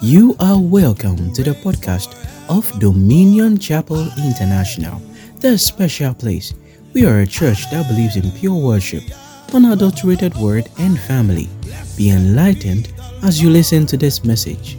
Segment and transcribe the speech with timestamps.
[0.00, 2.14] You are welcome to the podcast
[2.48, 5.02] of Dominion Chapel International,
[5.40, 6.54] the special place.
[6.94, 9.02] We are a church that believes in pure worship,
[9.52, 11.48] unadulterated word, and family.
[11.96, 12.92] Be enlightened
[13.24, 14.78] as you listen to this message.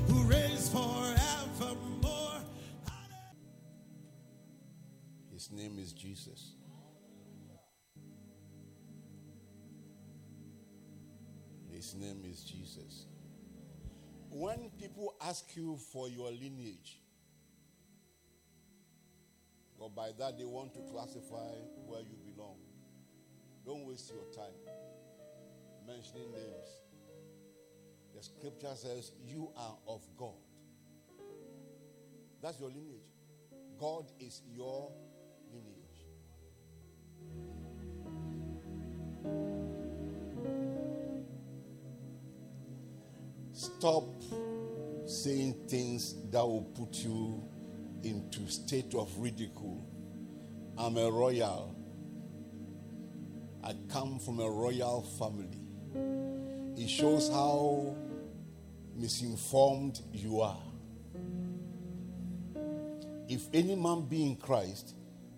[15.29, 16.97] Ask you for your lineage,
[19.77, 21.53] or by that they want to classify
[21.85, 22.57] where you belong,
[23.63, 24.55] don't waste your time
[25.85, 26.65] mentioning names.
[28.15, 30.33] The scripture says, You are of God.
[32.41, 33.05] That's your lineage.
[33.79, 34.91] God is your
[35.53, 35.75] lineage.
[43.53, 44.05] Stop
[45.09, 47.43] saying things that will put you
[48.03, 49.85] into state of ridicule.
[50.77, 51.75] I'm a royal.
[53.63, 55.61] I come from a royal family.
[56.81, 57.95] It shows how
[58.95, 60.61] misinformed you are.
[63.27, 64.93] If any man be in Christ,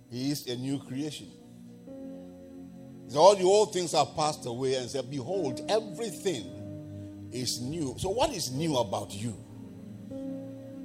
[0.10, 1.32] he is a new creation.
[3.08, 7.96] So all the old things are passed away and said, Behold, everything is new.
[7.98, 9.36] So, what is new about you?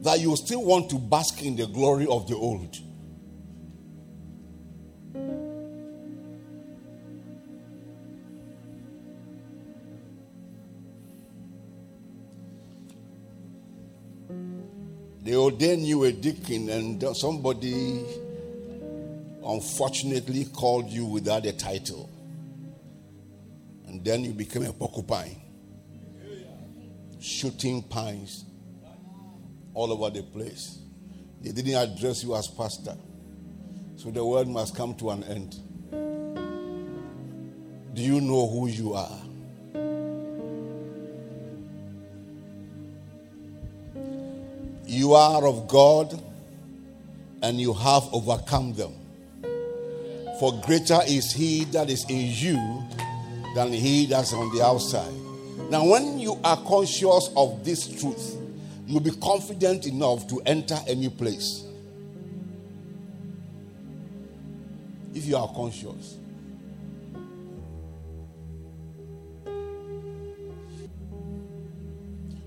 [0.07, 2.79] That you still want to bask in the glory of the old.
[15.25, 18.05] They ordained you a deacon, and somebody
[19.45, 22.09] unfortunately called you without a title.
[23.89, 25.41] And then you became a porcupine,
[27.19, 28.45] shooting pines
[29.77, 30.79] all over the place.
[31.43, 32.97] They didn't address you as pastor.
[33.97, 35.55] So the world must come to an end.
[37.95, 39.20] Do you know who you are?
[44.86, 46.23] You are of God
[47.42, 48.95] and you have overcome them.
[50.41, 52.83] For greater is he that is in you
[53.55, 55.13] than he that's on the outside.
[55.70, 58.45] Now, when you are conscious of this truth,
[58.86, 61.64] you'll be confident enough to enter any place.
[65.14, 66.19] If you are conscious.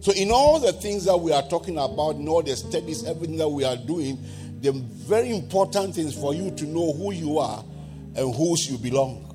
[0.01, 3.37] So, in all the things that we are talking about, in all the studies, everything
[3.37, 4.17] that we are doing,
[4.61, 7.63] the very important thing is for you to know who you are
[8.15, 9.25] and whose you belong.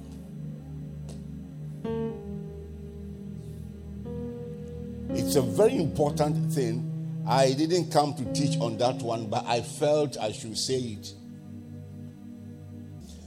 [5.11, 6.94] It's a very important thing.
[7.27, 11.13] I didn't come to teach on that one, but I felt I should say it.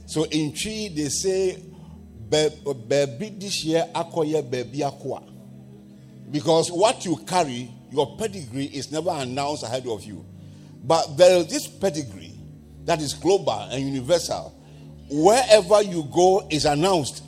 [0.06, 1.62] So in Twi, they say,
[2.30, 4.42] this year, akoye
[4.82, 5.22] akwa.
[6.30, 10.24] Because what you carry, your pedigree is never announced ahead of you.
[10.84, 12.34] But there is this pedigree
[12.84, 14.54] that is global and universal.
[15.10, 17.22] Wherever you go is announced.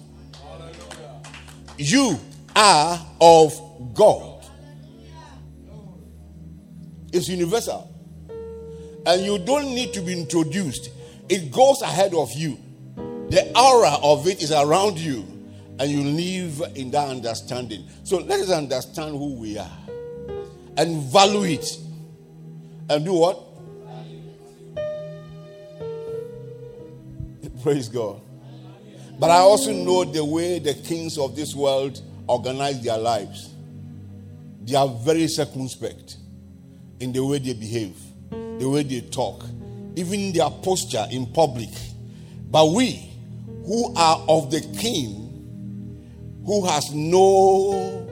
[1.76, 2.19] You
[2.54, 4.30] are of God.
[7.12, 7.91] It's universal.
[9.06, 10.91] And you don't need to be introduced.
[11.28, 12.59] It goes ahead of you.
[13.31, 15.26] The aura of it is around you.
[15.78, 17.87] And you live in that understanding.
[18.04, 19.78] So let us understand who we are.
[20.76, 21.78] And value it.
[22.88, 23.41] And do what?
[27.62, 28.20] Praise God.
[29.19, 33.54] But I also know the way the kings of this world organize their lives.
[34.62, 36.16] They are very circumspect
[37.00, 37.97] in the way they behave,
[38.31, 39.44] the way they talk,
[39.97, 41.71] even their posture in public.
[42.50, 43.11] But we,
[43.65, 48.06] who are of the king, who has no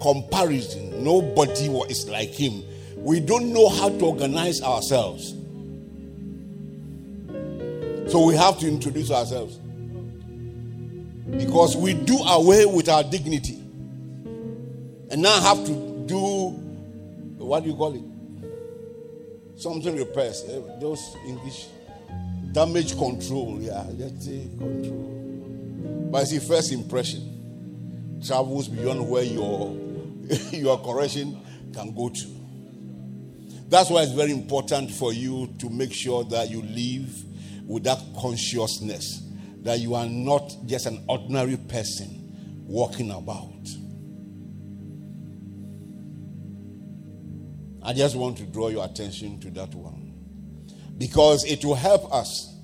[0.00, 2.64] comparison, nobody is like him,
[2.96, 5.34] we don't know how to organize ourselves.
[8.10, 9.58] So we have to introduce ourselves.
[11.30, 13.54] Because we do away with our dignity.
[15.10, 16.48] And now have to do,
[17.38, 18.11] what do you call it?
[19.62, 20.44] Something repairs.
[20.48, 21.68] eh, Those English.
[22.50, 23.58] Damage control.
[23.60, 26.08] Yeah, let's say control.
[26.10, 29.76] But see, first impression travels beyond where your,
[30.50, 31.40] your correction
[31.72, 32.26] can go to.
[33.68, 37.24] That's why it's very important for you to make sure that you live
[37.66, 39.22] with that consciousness
[39.62, 43.51] that you are not just an ordinary person walking about.
[47.84, 50.14] I just want to draw your attention to that one.
[50.98, 52.54] Because it will help us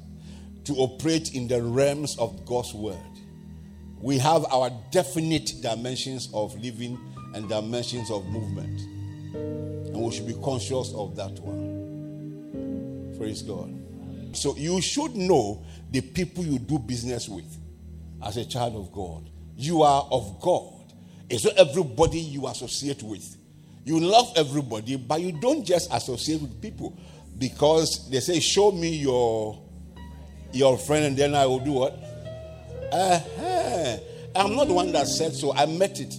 [0.64, 2.98] to operate in the realms of God's word.
[4.00, 7.00] We have our definite dimensions of living
[7.34, 8.80] and dimensions of movement.
[9.34, 13.16] And we should be conscious of that one.
[13.18, 13.74] Praise God.
[14.36, 17.58] So you should know the people you do business with
[18.22, 19.30] as a child of God.
[19.56, 20.92] You are of God.
[21.30, 23.37] It's not everybody you associate with.
[23.88, 26.94] You love everybody, but you don't just associate with people
[27.38, 29.58] because they say, Show me your
[30.52, 31.92] your friend, and then I will do what?
[32.92, 33.96] Uh-huh.
[34.36, 36.14] I'm not the one that said so, I met it.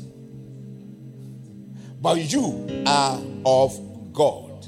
[2.01, 4.67] But you are of God.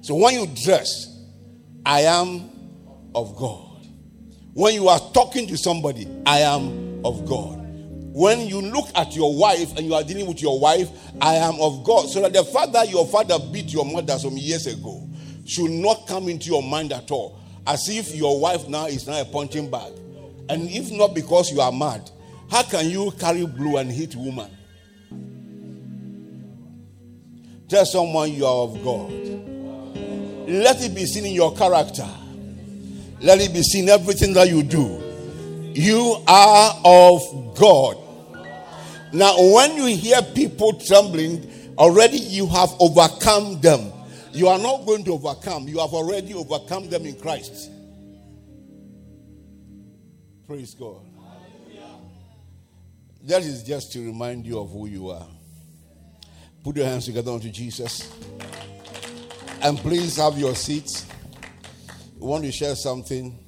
[0.00, 1.22] So when you dress,
[1.86, 2.50] I am
[3.14, 3.86] of God.
[4.54, 7.59] When you are talking to somebody, I am of God.
[8.12, 10.88] When you look at your wife and you are dealing with your wife,
[11.20, 12.08] I am of God.
[12.08, 15.08] So that the fact that your father beat your mother some years ago
[15.46, 17.38] should not come into your mind at all.
[17.66, 19.92] As if your wife now is now a punching bag.
[20.48, 22.10] And if not because you are mad,
[22.50, 24.50] how can you carry blue and hit woman?
[27.68, 29.10] Tell someone you are of God.
[30.48, 32.08] Let it be seen in your character.
[33.20, 35.00] Let it be seen everything that you do.
[35.72, 37.99] You are of God.
[39.12, 43.92] Now, when you hear people trembling, already you have overcome them.
[44.32, 47.70] You are not going to overcome, you have already overcome them in Christ.
[50.46, 51.06] Praise God.
[53.22, 55.26] That is just to remind you of who you are.
[56.62, 58.12] Put your hands together unto Jesus.
[59.62, 61.06] And please have your seats.
[62.18, 63.38] We want to share something.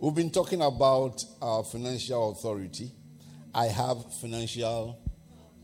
[0.00, 2.92] We've been talking about our financial authority.
[3.54, 4.98] I have financial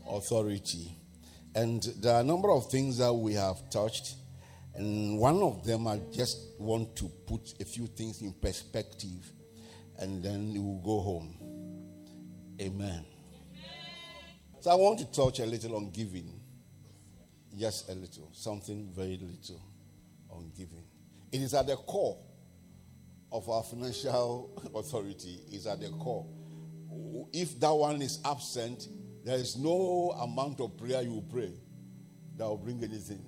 [0.09, 0.97] authority.
[1.53, 4.15] And there are a number of things that we have touched.
[4.75, 9.31] And one of them, I just want to put a few things in perspective.
[9.99, 11.35] And then we will go home.
[12.59, 13.05] Amen.
[14.59, 16.41] So I want to touch a little on giving.
[17.57, 18.29] Just a little.
[18.33, 19.61] Something very little
[20.29, 20.83] on giving.
[21.31, 22.17] It is at the core
[23.31, 26.25] of our financial authority, is at the core
[27.33, 28.87] if that one is absent,
[29.23, 31.51] there is no amount of prayer you pray
[32.37, 33.23] that will bring anything.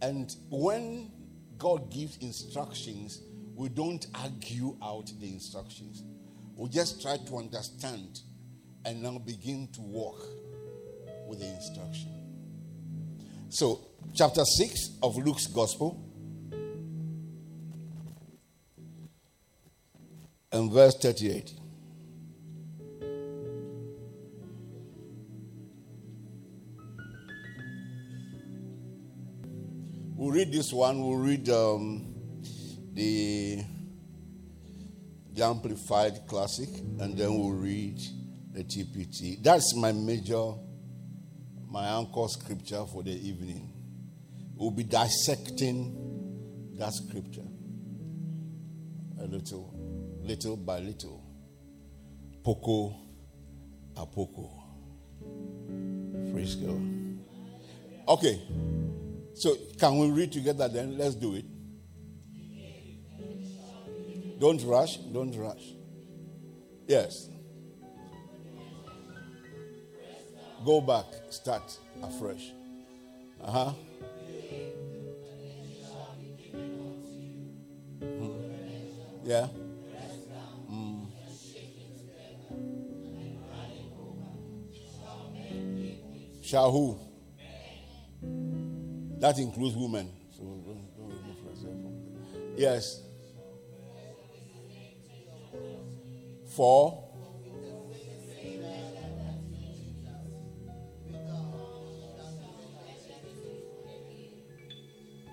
[0.00, 1.10] And when
[1.58, 3.20] God gives instructions,
[3.54, 6.04] we don't argue out the instructions.
[6.56, 8.20] We just try to understand
[8.84, 10.20] and now begin to walk
[11.26, 12.10] with the instruction.
[13.48, 13.80] So,
[14.14, 16.07] chapter 6 of Luke's Gospel
[20.52, 21.54] and verse 38.
[30.14, 31.00] We'll read this one.
[31.00, 32.14] We'll read um,
[32.92, 33.62] the,
[35.32, 36.68] the Amplified Classic,
[36.98, 38.00] and then we'll read
[38.52, 39.42] the TPT.
[39.42, 40.54] That's my major,
[41.68, 43.72] my anchor scripture for the evening.
[44.56, 47.46] We'll be dissecting that scripture
[49.20, 49.87] a little
[50.28, 51.22] little by little,
[52.44, 52.94] poco
[53.96, 54.50] a poco.
[56.30, 57.18] Praise God.
[58.06, 58.40] Okay,
[59.34, 60.98] so can we read together then?
[60.98, 61.46] Let's do it.
[64.38, 65.72] Don't rush, don't rush.
[66.86, 67.30] Yes.
[70.64, 72.52] Go back, start afresh.
[73.42, 73.72] Uh huh.
[79.24, 79.48] Yeah.
[86.48, 86.98] Shall who?
[89.20, 90.10] That includes women.
[90.30, 93.02] So don't, don't remove yourself from Yes.
[96.56, 97.04] For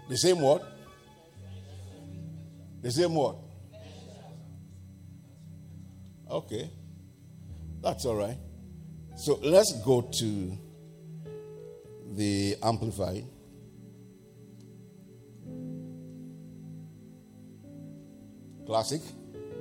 [0.09, 0.63] the same word.
[2.81, 3.35] The same word.
[6.29, 6.69] Okay.
[7.81, 8.37] That's all right.
[9.15, 10.64] So let's go to
[12.15, 13.25] the Amplified.
[18.65, 19.01] Classic.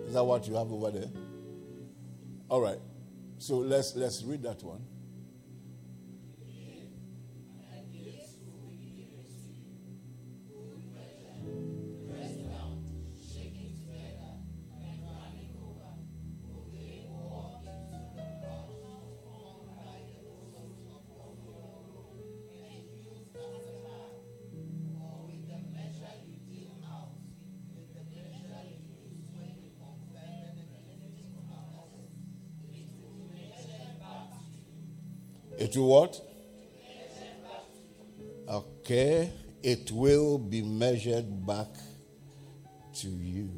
[0.07, 1.11] Is that what you have over there?
[2.49, 2.79] All right.
[3.39, 4.81] So let's let's read that one.
[35.65, 36.21] It will what?
[38.47, 39.33] Okay.
[39.63, 41.69] It will be measured back
[42.97, 43.51] to you.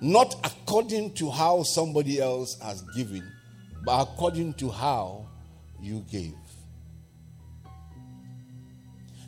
[0.00, 3.28] Not according to how somebody else has given,
[3.84, 5.26] but according to how
[5.80, 6.36] you gave.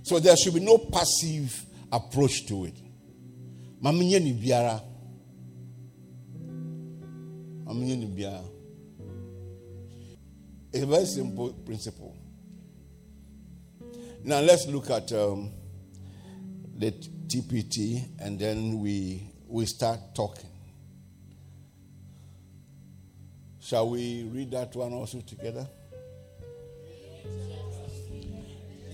[0.05, 2.77] So there should be no passive approach to it.
[3.83, 4.81] Mamenye ni biara.
[7.67, 8.60] Mamenye ni biara.
[10.73, 12.17] It's a very simple principle.
[14.23, 15.51] Now let's look at um,
[16.77, 16.93] the
[17.27, 20.49] TPT and then we we start talking.
[23.61, 25.67] Shall we read that one also together?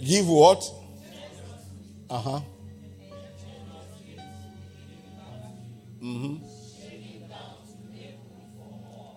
[0.02, 0.64] Give what?
[2.08, 2.40] Uh huh.
[6.02, 6.36] Mm-hmm.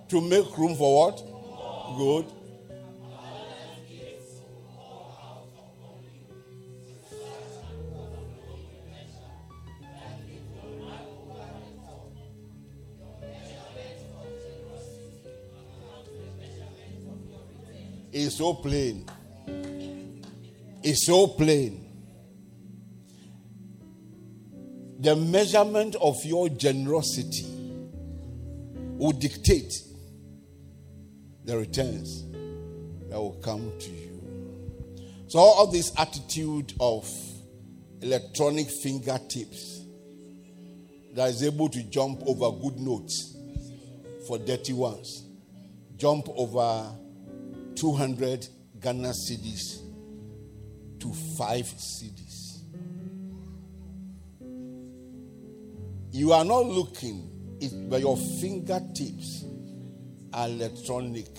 [0.09, 1.23] To make room for what?
[1.97, 2.38] Good.
[18.29, 19.05] It's so plain.
[20.83, 21.83] It's so plain.
[24.99, 27.47] The measurement of your generosity
[28.99, 29.73] will dictate
[31.43, 32.23] the returns
[33.09, 34.21] that will come to you.
[35.27, 37.11] So, all of this attitude of
[38.03, 39.81] electronic fingertips
[41.15, 43.35] that is able to jump over good notes
[44.27, 45.23] for dirty ones,
[45.97, 46.95] jump over
[47.79, 48.47] 200
[48.81, 49.79] Ghana cedis
[50.99, 52.57] to 5 cedis.
[56.11, 57.29] You are not looking,
[57.89, 59.45] but your fingertips
[60.33, 61.29] are electronic.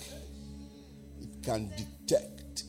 [1.21, 2.63] It can detect.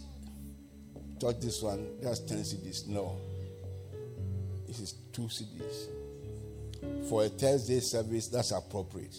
[1.19, 2.89] Touch this one, that's 10 cedis.
[2.89, 3.17] No.
[4.67, 7.09] This is 2 cedis.
[7.09, 9.19] For a Thursday service, that's appropriate.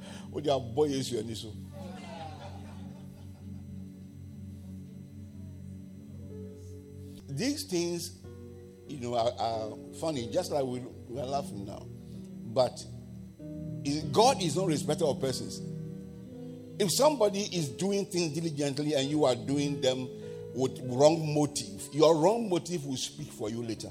[0.33, 1.51] yesu
[7.29, 8.19] these things
[8.87, 9.69] you know are, are
[9.99, 11.85] funny just like we, we are laughing now.
[12.53, 12.83] But
[14.11, 15.61] god is not respecter of persons.
[16.79, 20.07] If somebody is doing things diligently and you are doing them
[20.53, 23.89] with wrong motive your wrong motive will speak for you later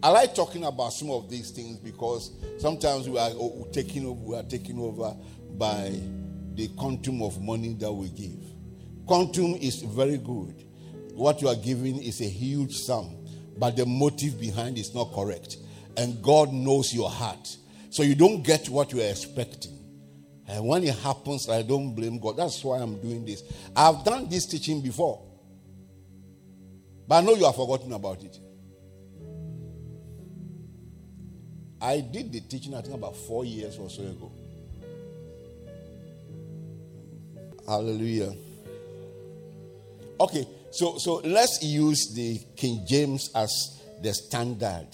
[0.00, 3.32] I like talking about some of these things because sometimes we are
[3.72, 5.16] taking over, we are taken over
[5.56, 5.92] by
[6.54, 8.38] the quantum of money that we give.
[9.06, 10.64] Quantum is very good.
[11.14, 13.16] What you are giving is a huge sum,
[13.56, 15.56] but the motive behind is not correct.
[15.96, 17.56] And God knows your heart.
[17.90, 19.76] So you don't get what you are expecting.
[20.46, 22.36] And when it happens, I don't blame God.
[22.36, 23.42] That's why I'm doing this.
[23.74, 25.24] I've done this teaching before.
[27.08, 28.38] But I know you have forgotten about it.
[31.80, 34.32] I did the teaching, I think, about four years or so ago.
[37.66, 38.34] Hallelujah.
[40.20, 44.88] Okay, so so let's use the King James as the standard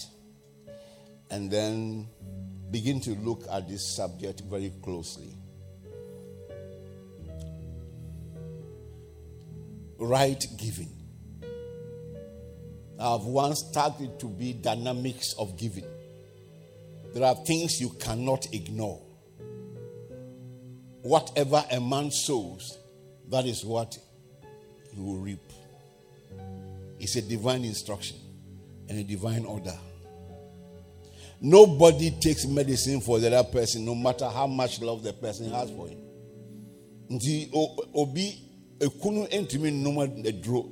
[1.31, 2.07] and then
[2.69, 5.33] begin to look at this subject very closely.
[9.97, 10.91] Right giving.
[12.99, 15.85] I've once tagged it to be dynamics of giving.
[17.15, 19.01] There are things you cannot ignore.
[21.01, 22.77] Whatever a man sows,
[23.29, 23.97] that is what
[24.93, 25.39] he will reap.
[26.99, 28.17] It's a divine instruction
[28.89, 29.77] and a divine order.
[31.39, 35.71] Nobody takes medicine for the other person, no matter how much love the person has
[35.71, 35.99] for him.
[37.09, 37.49] Nti
[37.93, 38.41] obi
[38.79, 40.69] ekunu entumi nnuma eduro.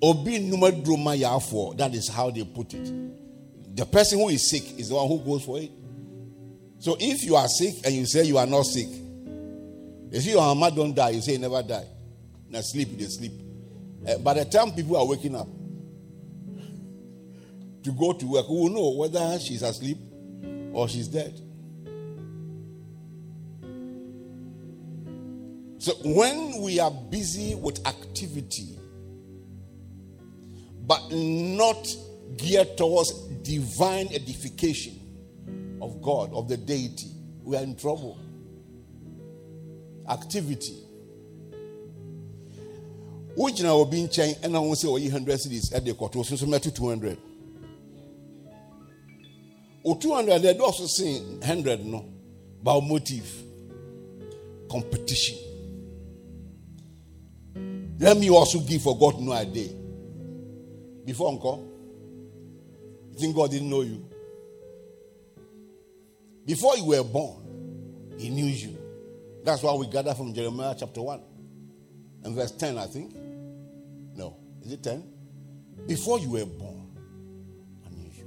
[0.00, 1.76] Obi nnuma duro ma yafo.
[1.76, 2.90] That is how they put it.
[3.78, 5.70] The person who is sick is the one who goes for it.
[6.80, 8.88] So if you are sick and you say you are not sick,
[10.10, 11.86] if your mama don't die, you say you never die.
[12.50, 13.30] Now sleep, they sleep.
[14.04, 15.46] Uh, by the time people are waking up
[17.84, 19.98] to go to work, who will know whether she's asleep
[20.72, 21.40] or she's dead.
[25.78, 28.76] So when we are busy with activity,
[30.84, 31.86] but not
[32.36, 37.08] geared towards divine edification of God, of the deity,
[37.42, 38.18] we are in trouble.
[40.08, 40.84] Activity.
[43.38, 47.16] wogyina obi nkyɛn ɛna wo sɛ ɔyi 100 cedis ɛde kɔto so so mɛto 200
[49.84, 52.04] o 200 ɛdɔɔso sen 100 no
[52.64, 53.30] by motive
[54.68, 55.38] competition.
[58.00, 59.70] Let me also give for God no idea.
[61.04, 61.38] Before you
[63.18, 64.04] think God didn't know you
[66.46, 68.76] before you were born he knew you
[69.44, 71.22] that's why we gather from Jeremiah chapter 1
[72.24, 73.14] and verse 10 I think
[74.18, 74.36] no.
[74.62, 75.04] Is it 10?
[75.86, 76.90] Before you were born,
[77.86, 78.26] I knew you.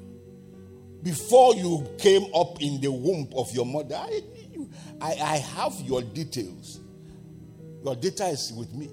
[1.03, 4.21] Before you came up in the womb of your mother, I,
[4.51, 4.69] you.
[5.01, 6.79] I, I have your details.
[7.83, 8.89] Your data is with me.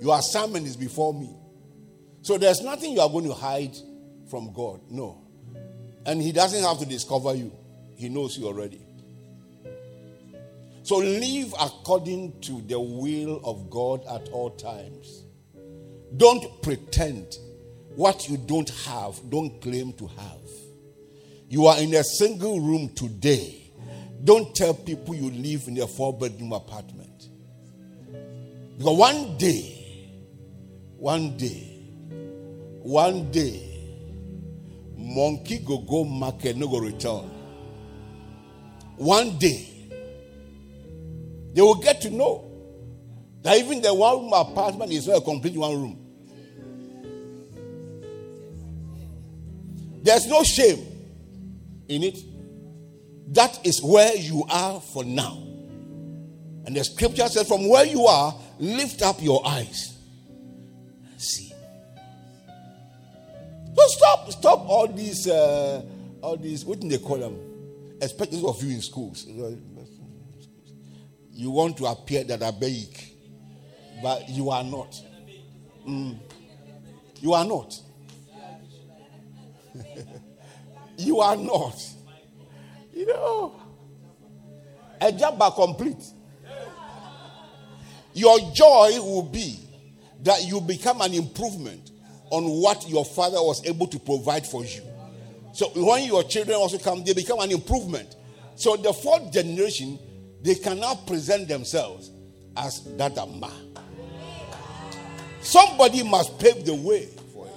[0.00, 1.36] Your assignment is before me.
[2.28, 3.74] So there's nothing you are going to hide
[4.28, 4.82] from God.
[4.90, 5.24] No.
[6.04, 7.50] And He doesn't have to discover you,
[7.96, 8.82] He knows you already.
[10.82, 15.22] So live according to the will of God at all times.
[16.18, 17.38] Don't pretend
[17.96, 20.50] what you don't have, don't claim to have.
[21.48, 23.72] You are in a single room today.
[24.22, 27.30] Don't tell people you live in a four bedroom apartment.
[28.76, 30.10] Because one day,
[30.98, 31.77] one day,
[32.88, 33.62] one day,
[34.96, 37.30] monkey go go market, no go return.
[38.96, 39.68] One day,
[41.52, 42.50] they will get to know
[43.42, 45.98] that even the one room apartment is not a complete one room.
[50.02, 50.86] There's no shame
[51.88, 52.18] in it.
[53.34, 55.36] That is where you are for now.
[56.64, 59.97] And the scripture says, from where you are, lift up your eyes
[63.78, 65.82] So stop, stop all these, uh,
[66.20, 67.38] all these, what do they call them?
[68.00, 69.26] Especially of you in schools
[71.38, 72.88] you want to appear that are big,
[74.02, 75.00] but you are not.
[75.86, 76.18] Mm.
[77.20, 77.80] You are not.
[80.98, 81.80] you are not.
[82.92, 83.62] You know,
[85.00, 86.02] a job are complete.
[88.14, 89.60] Your joy will be
[90.24, 91.92] that you become an improvement
[92.30, 94.82] on what your father was able to provide for you.
[95.52, 98.16] So when your children also come, they become an improvement.
[98.56, 99.98] So the fourth generation
[100.42, 102.10] they cannot present themselves
[102.56, 103.52] as that Amma.
[105.40, 107.52] Somebody must pave the way for it.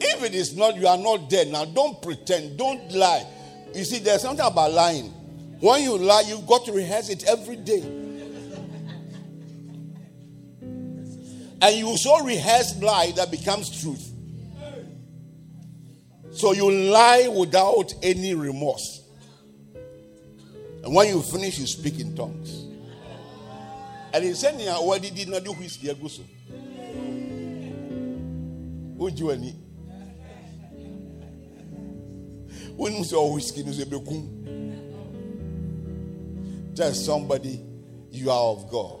[0.00, 1.46] If it is not, you are not there.
[1.46, 3.26] Now, don't pretend, don't lie.
[3.74, 5.08] You see, there's something about lying.
[5.60, 7.82] When you lie, you've got to rehearse it every day.
[11.62, 14.12] And you so rehearse lie that becomes truth.
[16.32, 19.02] So you lie without any remorse.
[20.82, 22.64] And when you finish, you speak in tongues.
[24.12, 25.88] And he said, What did not do whiskey?
[28.98, 29.54] You any?
[32.76, 33.84] When you saw whiskey, you say,
[36.74, 37.60] Tell somebody
[38.10, 38.99] you are of God.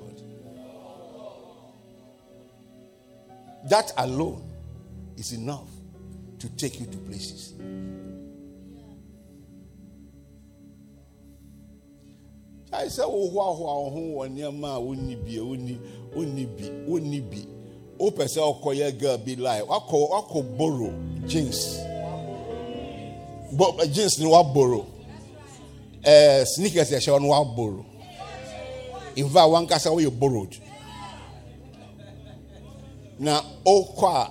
[3.68, 4.42] That alone
[5.16, 5.68] is enough
[6.38, 7.54] to take you to places.
[12.72, 15.76] ayi sɛ wohoahoa wo ho wɔ nneɛma a wonni bi wonni
[16.14, 17.20] wonni bi wonni
[21.26, 21.78] jeans?
[23.52, 24.86] Bo eh, jeans ni waboro
[26.02, 27.84] ɛɛ eh, sneakers ɛhyɛ no waboro
[29.16, 30.56] in fact wankasa woyɛ borrowed
[33.20, 34.30] na okɔ a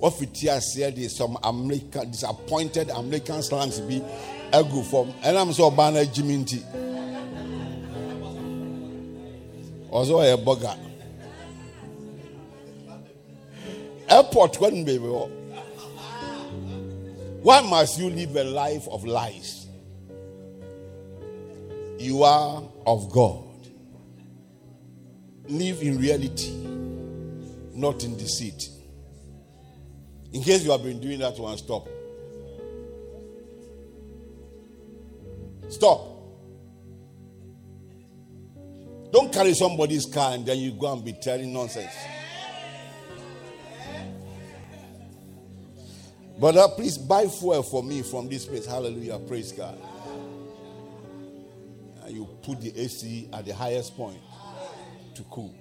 [0.00, 4.00] wafiti aseɛ de some american disappointed american slangs bi
[4.52, 6.62] agu fam ɛnam sɛ ɔbaa no agyimi nti.
[9.90, 10.74] Also a burger.
[14.08, 15.06] Airport when baby.
[17.42, 19.66] Why must you live a life of lies?
[21.98, 23.44] You are of God.
[25.48, 26.50] Live in reality,
[27.74, 28.68] not in deceit.
[30.32, 31.88] In case you have been doing that one, stop.
[35.68, 36.06] Stop.
[39.12, 41.92] Don't carry somebody's car and then you go and be telling nonsense.
[46.38, 48.64] Brother, please buy fuel for me from this place.
[48.64, 49.18] Hallelujah.
[49.18, 49.78] Praise God.
[52.04, 54.18] And you put the AC at the highest point
[55.16, 55.54] to cool.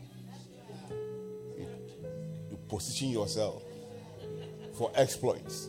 [2.69, 3.63] Position yourself
[4.77, 5.67] for exploits.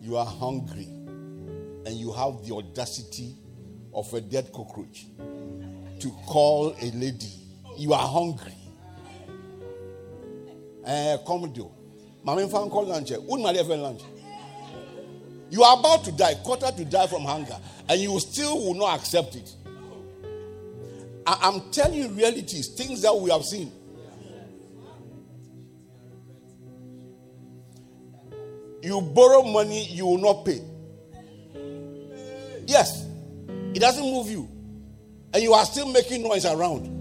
[0.00, 3.34] You are hungry and you have the audacity
[3.92, 5.06] of a dead cockroach
[6.00, 7.32] to call a lady.
[7.76, 8.54] You are hungry.
[10.86, 11.70] Eh, come do.
[12.22, 13.10] Mama fan call lunch.
[13.10, 14.02] Wouldn't lunch.
[15.50, 17.56] You are about to die, quarter to die from hunger,
[17.88, 19.54] and you still will not accept it.
[21.26, 23.72] I, am telling you realities, things that we have seen.
[28.82, 30.60] You borrow money, you will not pay.
[32.66, 33.06] Yes,
[33.74, 34.48] it doesn't move you,
[35.32, 36.94] and you are still making noise around.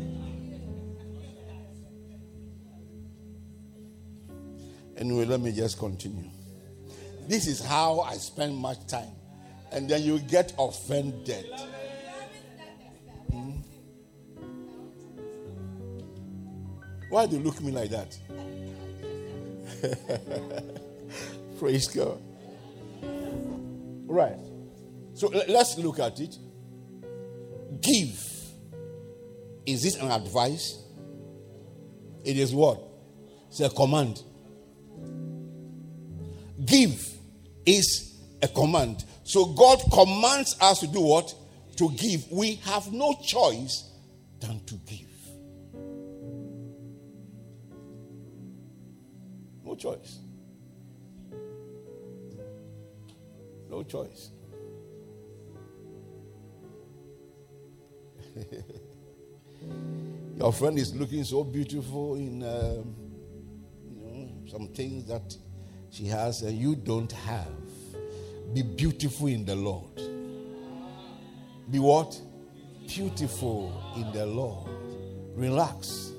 [4.95, 6.29] Anyway, let me just continue.
[7.27, 9.09] This is how I spend much time.
[9.71, 11.45] And then you get offended.
[13.31, 13.51] Hmm?
[17.13, 18.17] Why do you look at me like that?
[21.59, 22.19] Praise God.
[24.07, 24.39] Right.
[25.13, 26.35] So let's look at it.
[27.81, 28.19] Give.
[29.67, 30.83] Is this an advice?
[32.25, 32.81] It is what?
[33.49, 34.23] It's a command.
[36.65, 36.99] Give
[37.63, 39.05] is a command.
[39.23, 41.31] So God commands us to do what?
[41.77, 42.25] To give.
[42.31, 43.87] We have no choice
[44.39, 45.02] than to give.
[49.83, 50.19] Choice.
[53.69, 54.29] No choice.
[60.37, 62.95] Your friend is looking so beautiful in um,
[63.89, 65.35] you know, some things that
[65.89, 67.51] she has and you don't have.
[68.53, 69.97] Be beautiful in the Lord.
[71.69, 72.17] Be what?
[72.87, 74.69] Beautiful in the Lord.
[75.35, 76.13] Relax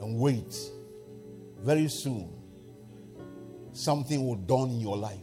[0.00, 0.56] and wait.
[1.62, 2.28] Very soon,
[3.72, 5.18] something will dawn in your life.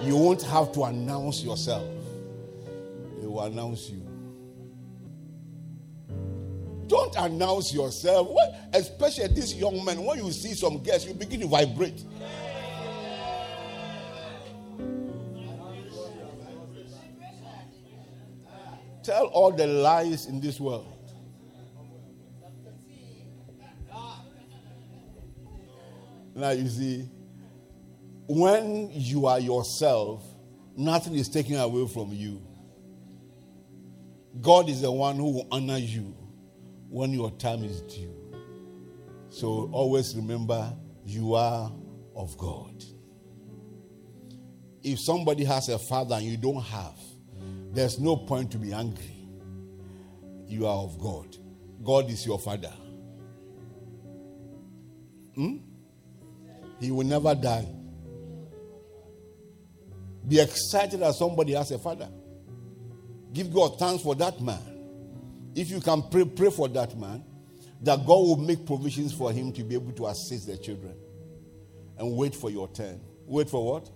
[0.00, 1.86] You won't have to announce yourself,
[3.20, 4.08] they will announce you.
[6.86, 8.28] Don't announce yourself.
[8.28, 12.04] What, especially this young man, when you see some girls, you begin to vibrate.
[19.02, 20.86] Tell all the lies in this world.
[26.42, 27.08] Now you see,
[28.26, 30.24] when you are yourself,
[30.76, 32.42] nothing is taken away from you.
[34.40, 36.16] God is the one who will honor you
[36.88, 38.12] when your time is due.
[39.28, 40.74] So always remember
[41.04, 41.70] you are
[42.16, 42.84] of God.
[44.82, 46.98] If somebody has a father and you don't have,
[47.70, 49.28] there's no point to be angry.
[50.48, 51.36] You are of God.
[51.84, 52.74] God is your father.
[55.36, 55.58] Hmm?
[56.82, 57.66] He will never die.
[60.26, 62.08] Be excited that somebody has a father.
[63.32, 64.60] Give God thanks for that man.
[65.54, 67.24] If you can pray, pray for that man,
[67.82, 70.94] that God will make provisions for him to be able to assist the children.
[71.98, 73.00] And wait for your turn.
[73.26, 73.90] Wait for what?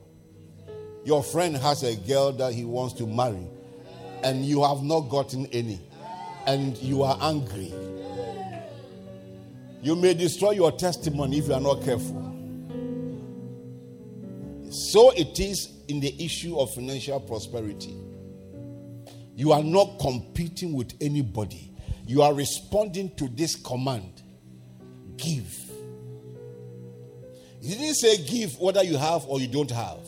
[1.04, 3.46] Your friend has a girl that he wants to marry,
[4.22, 5.80] and you have not gotten any,
[6.46, 7.72] and you are angry.
[9.82, 12.25] You may destroy your testimony if you are not careful.
[14.76, 17.94] So it is in the issue of financial prosperity.
[19.34, 21.72] You are not competing with anybody.
[22.06, 24.22] You are responding to this command
[25.16, 25.54] give.
[27.62, 29.98] He didn't say give whether you have or you don't have.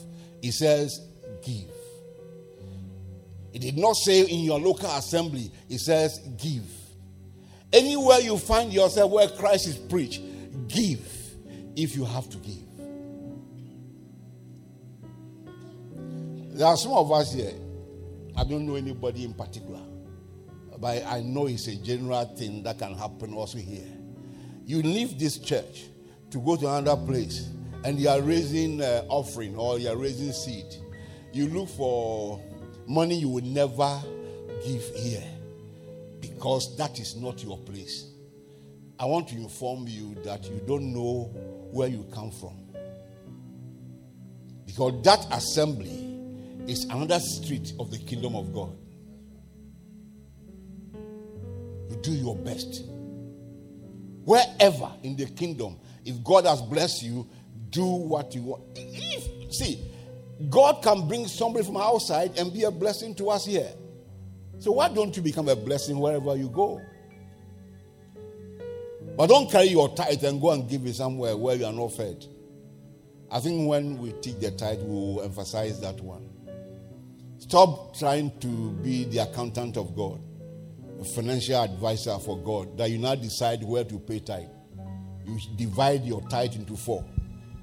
[0.42, 1.00] He says
[1.42, 1.70] give.
[3.52, 6.70] He did not say in your local assembly, he says give.
[7.72, 10.20] Anywhere you find yourself where Christ is preached,
[10.68, 11.00] give
[11.74, 12.67] if you have to give.
[16.58, 17.52] There are some of us here
[18.36, 19.80] I don't know anybody in particular,
[20.80, 23.86] but I know it's a general thing that can happen also here.
[24.66, 25.84] You leave this church
[26.32, 27.48] to go to another place,
[27.84, 30.66] and you are raising uh, offering or you are raising seed.
[31.32, 32.42] You look for
[32.88, 34.00] money you will never
[34.66, 35.24] give here
[36.20, 38.10] because that is not your place.
[38.98, 41.30] I want to inform you that you don't know
[41.70, 42.56] where you come from.
[44.66, 46.17] Because that assembly
[46.68, 48.76] is another street of the kingdom of God.
[51.90, 52.84] You do your best.
[54.24, 57.26] Wherever in the kingdom, if God has blessed you,
[57.70, 58.62] do what you want.
[58.76, 59.82] If, see,
[60.50, 63.72] God can bring somebody from outside and be a blessing to us here.
[64.58, 66.82] So why don't you become a blessing wherever you go?
[69.16, 71.88] But don't carry your tithe and go and give it somewhere where you are not
[71.88, 72.26] fed.
[73.30, 76.28] I think when we teach the tithe, we will emphasize that one.
[77.48, 80.20] Stop trying to be the accountant of God,
[81.00, 84.50] a financial advisor for God, that you now decide where to pay tithe.
[85.24, 87.02] You divide your tithe into four.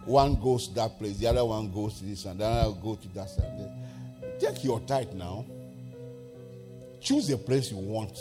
[0.05, 2.97] One goes to that place, the other one goes to this, and the other goes
[3.01, 3.71] to that side.
[4.39, 5.45] Take your tithe now.
[6.99, 8.17] Choose the place you want.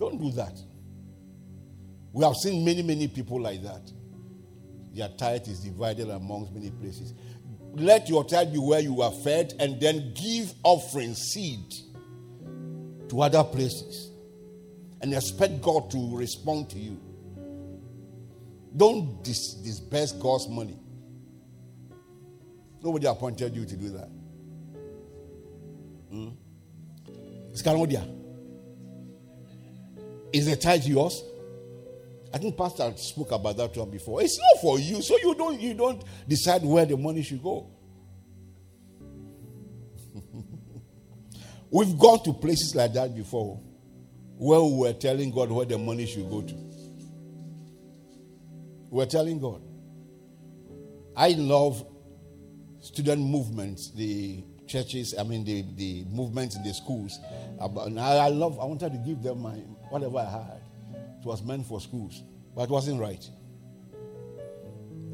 [0.00, 0.58] Don't do that.
[2.12, 3.92] We have seen many, many people like that.
[4.96, 7.12] Their tithe is divided amongst many places.
[7.74, 11.70] Let your tithe be where you are fed and then give offering seed
[13.10, 14.10] to other places
[15.02, 16.98] and expect God to respond to you.
[18.74, 20.78] Don't dis- disperse God's money.
[22.82, 24.08] Nobody appointed you to do that.
[26.10, 26.28] Hmm?
[30.32, 31.22] Is the tithe yours?
[32.36, 34.20] I think Pastor spoke about that one before.
[34.20, 37.70] It's not for you, so you don't you don't decide where the money should go.
[41.70, 43.58] We've gone to places like that before
[44.36, 46.54] where we were telling God where the money should go to.
[48.90, 49.62] We were telling God.
[51.16, 51.86] I love
[52.80, 57.18] student movements, the churches, I mean the, the movements in the schools.
[57.58, 59.54] And I, love, I wanted to give them my
[59.88, 60.65] whatever I had.
[61.20, 62.22] It was meant for schools,
[62.54, 63.28] but it wasn't right.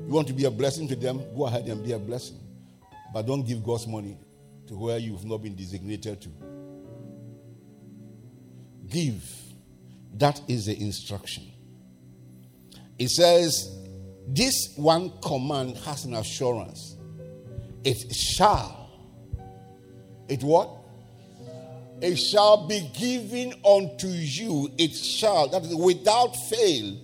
[0.07, 2.39] You want to be a blessing to them, go ahead and be a blessing.
[3.13, 4.19] But don't give God's money
[4.67, 6.29] to where you've not been designated to.
[8.89, 9.23] Give.
[10.15, 11.45] That is the instruction.
[12.99, 13.71] It says,
[14.27, 16.97] This one command has an assurance.
[17.85, 18.91] It shall.
[20.29, 20.71] It what?
[22.03, 24.73] It shall be given unto you.
[24.77, 25.49] It shall.
[25.49, 26.99] That is without fail.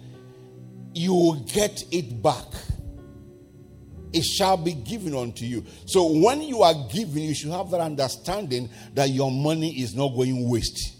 [0.92, 2.46] You will get it back.
[4.12, 5.64] It shall be given unto you.
[5.86, 10.16] So when you are giving, you should have that understanding that your money is not
[10.16, 10.96] going waste.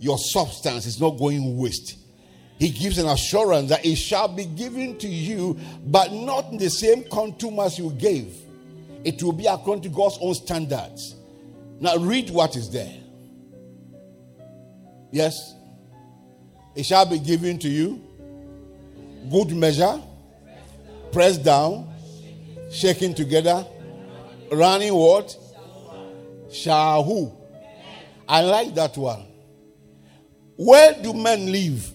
[0.00, 1.96] Your substance is not going waste.
[2.58, 6.68] He gives an assurance that it shall be given to you, but not in the
[6.68, 8.36] same quantum as you gave.
[9.02, 11.14] It will be according to God's own standards.
[11.80, 13.00] Now read what is there.
[15.14, 15.54] Yes.
[16.74, 18.02] It shall be given to you.
[19.30, 20.02] Good measure.
[21.12, 21.88] Pressed down.
[22.68, 23.64] Shaking together.
[24.50, 25.36] Running what?
[26.50, 27.32] Shall who?
[28.28, 29.24] I like that one.
[30.56, 31.92] Where do men live?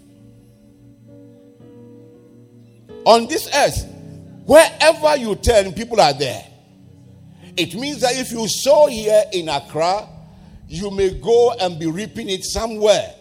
[3.04, 3.86] On this earth,
[4.46, 6.46] wherever you turn, people are there.
[7.58, 10.08] It means that if you sow here in Accra,
[10.70, 13.16] you may go and be reaping it somewhere.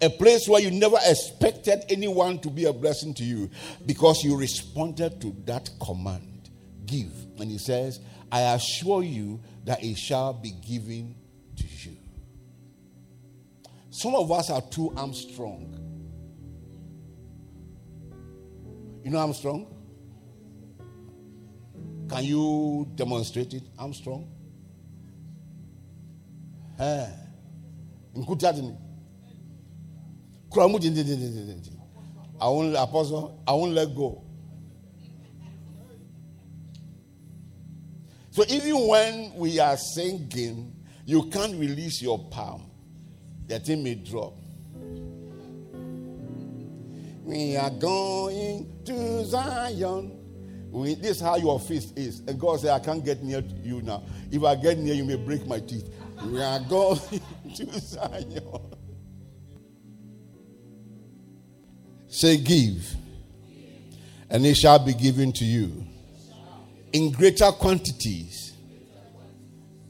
[0.00, 3.48] A place where you never expected anyone to be a blessing to you
[3.86, 6.50] because you responded to that command.
[6.86, 7.12] Give.
[7.38, 11.14] And he says, I assure you that it shall be given
[11.56, 11.96] to you.
[13.90, 15.74] Some of us are too Armstrong.
[19.04, 19.66] You know Armstrong?
[22.08, 24.28] Can you demonstrate it, Armstrong?
[26.78, 27.06] Eh.
[28.14, 28.76] Nkutadini.
[32.40, 34.22] I won't apostle, I let go.
[38.30, 40.72] So even when we are singing,
[41.04, 42.70] you can't release your palm.
[43.46, 44.34] The thing may drop.
[47.24, 50.18] We are going to Zion.
[50.70, 52.20] We, this is how your fist is.
[52.20, 54.02] And God said, I can't get near you now.
[54.30, 55.92] If I get near, you may break my teeth.
[56.24, 57.00] We are going
[57.56, 58.42] to Zion.
[62.08, 62.94] Say, give,
[64.30, 65.84] and it shall be given to you
[66.92, 68.54] in greater quantities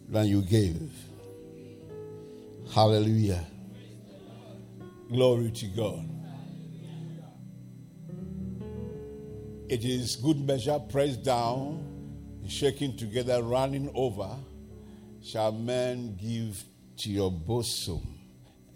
[0.08, 0.92] than you gave.
[2.74, 3.44] Hallelujah.
[5.10, 6.08] Glory to God.
[9.68, 11.84] It is good measure, pressed down,
[12.46, 14.34] shaking together, running over,
[15.28, 16.64] shall men give
[16.96, 18.00] to your bosom.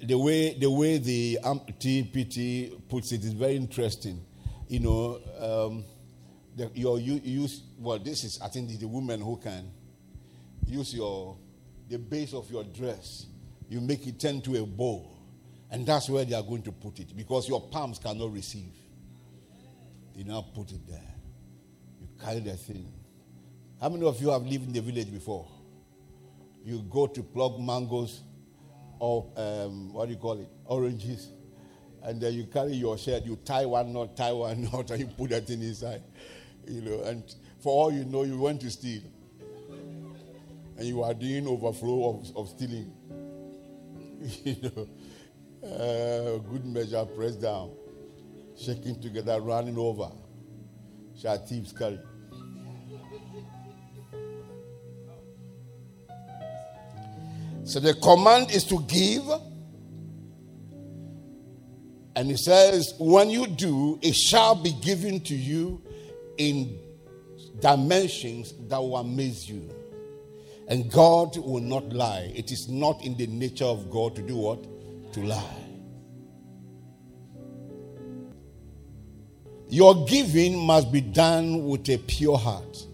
[0.00, 4.20] The way the way the TPT puts it is very interesting.
[4.68, 5.84] You know, um,
[6.56, 7.98] the, your you use well.
[7.98, 9.70] This is I think the woman who can
[10.66, 11.36] use your
[11.88, 13.26] the base of your dress.
[13.68, 15.08] You make it turn to a bow,
[15.70, 18.74] And that's where they are going to put it because your palms cannot receive.
[20.14, 21.14] They now put it there.
[21.98, 22.92] You carry the thing.
[23.80, 25.48] How many of you have lived in the village before?
[26.64, 28.20] You go to plug mangoes
[28.98, 30.48] or um, what do you call it?
[30.64, 31.30] Oranges.
[32.02, 35.06] And then you carry your shed, you tie one knot, tie one knot, and you
[35.06, 36.02] put that thing inside.
[36.68, 37.22] You know, and
[37.60, 39.02] for all you know, you went to steal.
[40.78, 42.92] And you are doing overflow of, of stealing.
[44.44, 44.88] you know.
[45.64, 47.70] Uh, good measure, pressed down,
[48.58, 50.10] shaking together, running over.
[51.16, 52.00] Shall thieves carry?
[57.64, 59.22] So the command is to give.
[62.14, 65.82] And he says, when you do, it shall be given to you
[66.36, 66.78] in
[67.60, 69.70] dimensions that will amaze you.
[70.68, 72.32] And God will not lie.
[72.34, 74.62] It is not in the nature of God to do what?
[75.14, 75.58] To lie.
[79.68, 82.86] Your giving must be done with a pure heart.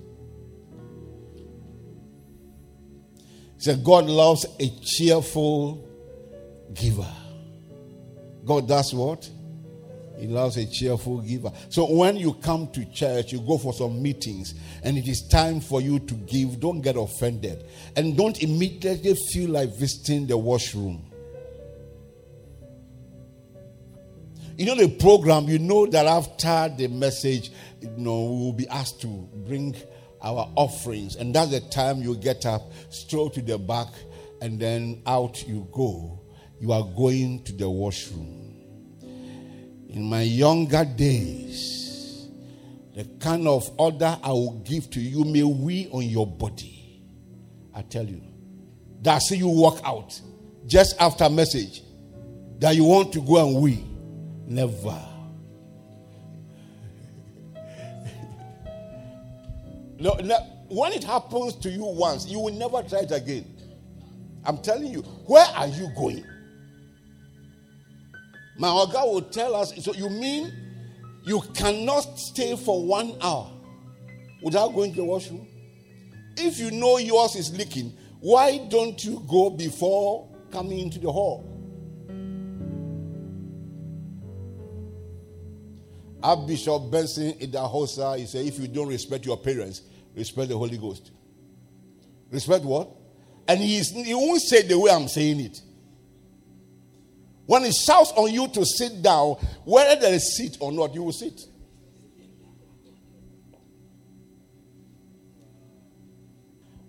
[3.58, 5.84] So God loves a cheerful
[6.74, 7.12] giver.
[8.44, 9.28] God does what?
[10.16, 11.52] He loves a cheerful giver.
[11.68, 15.60] So when you come to church, you go for some meetings, and it is time
[15.60, 17.64] for you to give, don't get offended.
[17.94, 21.04] And don't immediately feel like visiting the washroom.
[24.56, 28.66] You know the program, you know that after the message, you know, we will be
[28.68, 29.06] asked to
[29.46, 29.76] bring
[30.22, 31.16] our offerings.
[31.16, 33.88] And that's the time you get up, stroll to the back,
[34.40, 36.20] and then out you go.
[36.60, 38.44] You are going to the washroom.
[39.88, 42.28] In my younger days,
[42.94, 47.02] the kind of order I will give to you may we on your body.
[47.74, 48.20] I tell you.
[49.02, 50.20] That see you walk out
[50.66, 51.82] just after message
[52.58, 53.84] that you want to go and we.
[54.46, 54.98] Never.
[59.98, 63.44] When it happens to you once, you will never try it again.
[64.44, 66.24] I'm telling you, where are you going?
[68.58, 69.72] My Oga will tell us.
[69.84, 70.52] So you mean
[71.24, 73.50] you cannot stay for one hour
[74.42, 75.46] without going to the washroom?
[76.36, 81.47] If you know yours is leaking, why don't you go before coming into the hall?
[86.22, 89.82] Archbishop Benson Idahosa, he said, if you don't respect your parents,
[90.14, 91.12] respect the Holy Ghost.
[92.30, 92.90] Respect what?
[93.46, 95.60] And he, he won't say the way I'm saying it.
[97.46, 101.02] When he shouts on you to sit down, whether there is seat or not, you
[101.02, 101.40] will sit.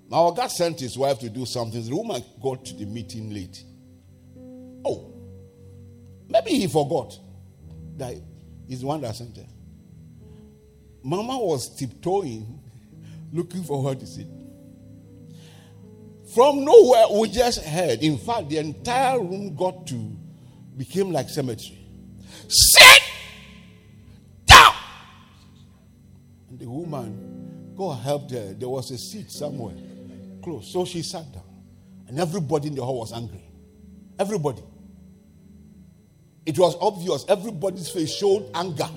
[0.09, 1.81] Now, God sent his wife to do something.
[1.81, 3.63] The woman got to the meeting late.
[4.83, 5.13] Oh,
[6.27, 7.17] maybe he forgot
[7.97, 8.15] that
[8.69, 9.45] is the one that sent her.
[11.03, 12.59] Mama was tiptoeing,
[13.33, 14.27] looking for her to sit.
[16.33, 18.03] From nowhere, we just heard.
[18.03, 20.15] In fact, the entire room got to
[20.77, 21.79] became like cemetery.
[22.47, 23.01] Sit
[24.45, 24.73] down.
[26.49, 28.53] And the woman, God helped her.
[28.53, 29.75] There was a seat somewhere
[30.43, 31.43] close, so she sat down,
[32.07, 33.43] and everybody in the hall was angry.
[34.17, 34.61] Everybody.
[36.45, 37.25] It was obvious.
[37.27, 38.89] Everybody's face showed anger.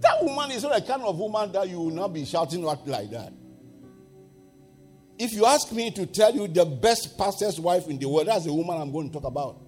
[0.00, 2.86] That woman is not the kind of woman that you will not be shouting at
[2.86, 3.32] like that.
[5.18, 8.44] If you ask me to tell you the best pastor's wife in the world, that's
[8.44, 9.60] the woman I'm going to talk about.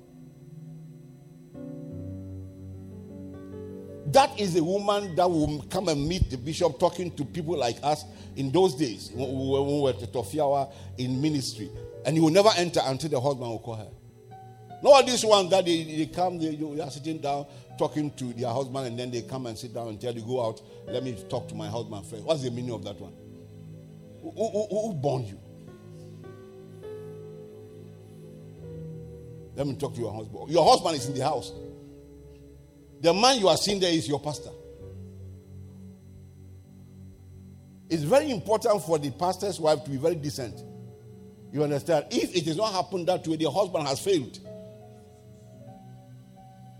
[4.12, 7.76] That is a woman that will come and meet the bishop talking to people like
[7.82, 8.04] us
[8.36, 11.70] in those days when we were at Tofiawa in ministry.
[12.04, 13.88] And he will never enter until the husband will call her.
[14.84, 17.46] Not this one that they, they come, they, they are sitting down
[17.78, 20.46] talking to their husband, and then they come and sit down and tell you, Go
[20.46, 22.22] out, let me talk to my husband first.
[22.22, 23.14] What's the meaning of that one?
[24.20, 25.40] Who, who, who born you?
[29.56, 30.50] Let me talk to your husband.
[30.50, 31.50] Your husband is in the house.
[33.00, 34.50] The man you are seeing there is your pastor.
[37.88, 40.62] It's very important for the pastor's wife to be very decent.
[41.54, 42.04] You understand?
[42.10, 44.40] If it is not happened that way, the husband has failed.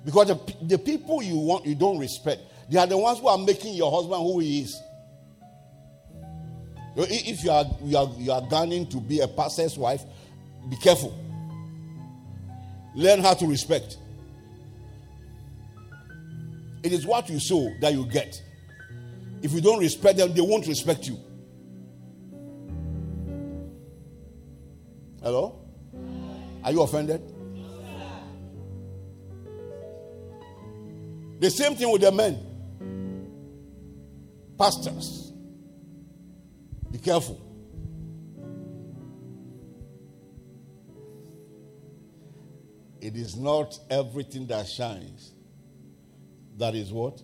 [0.05, 3.39] Because the, the people you want, you don't respect, they are the ones who are
[3.39, 4.81] making your husband who he is.
[6.97, 10.03] If you are, you are, you are gunning to be a pastor's wife,
[10.69, 11.19] be careful.
[12.95, 13.99] Learn how to respect.
[16.83, 18.41] It is what you sow that you get.
[19.43, 21.19] If you don't respect them, they won't respect you.
[25.23, 25.59] Hello?
[26.63, 27.34] Are you offended?
[31.39, 32.39] The same thing with the men.
[34.59, 35.33] Pastors.
[36.91, 37.41] Be careful.
[43.01, 45.35] It is not everything that shines
[46.59, 47.21] that is what?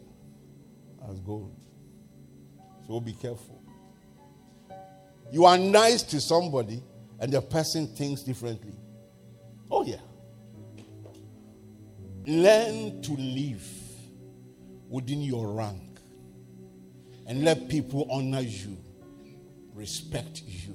[1.09, 1.57] As gold.
[2.87, 3.63] So be careful.
[5.31, 6.83] You are nice to somebody
[7.21, 8.75] and the person thinks differently.
[9.71, 10.01] Oh, yeah.
[12.27, 13.80] Learn to live
[14.91, 16.01] within your rank
[17.27, 18.77] and let people honor you,
[19.73, 20.75] respect you.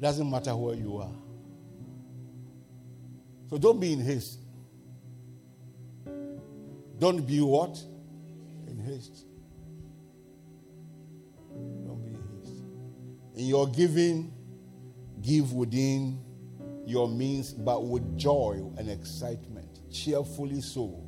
[0.00, 1.12] Doesn't matter where you are.
[3.50, 4.38] So don't be in haste.
[6.98, 7.78] Don't be what?
[8.66, 9.26] In haste.
[11.84, 12.62] Don't be in haste.
[13.36, 14.32] In your giving,
[15.20, 16.18] give within
[16.86, 19.80] your means, but with joy and excitement.
[19.92, 20.99] Cheerfully so.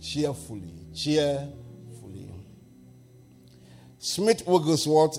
[0.00, 0.86] Cheerfully.
[0.94, 2.32] Cheerfully.
[3.98, 5.18] Smith Wigglesworth,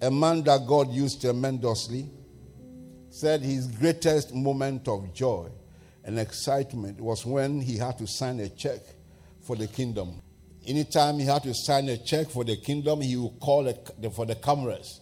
[0.00, 2.08] a man that God used tremendously,
[3.10, 5.48] said his greatest moment of joy
[6.04, 8.80] and excitement was when he had to sign a check
[9.42, 10.22] for the kingdom.
[10.66, 13.72] Anytime he had to sign a check for the kingdom, he would call
[14.14, 15.00] for the cameras.